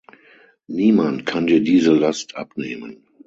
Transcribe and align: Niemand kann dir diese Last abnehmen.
Niemand 0.67 1.27
kann 1.27 1.45
dir 1.45 1.61
diese 1.61 1.93
Last 1.93 2.35
abnehmen. 2.35 3.05